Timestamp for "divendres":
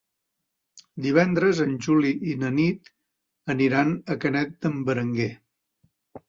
1.05-1.59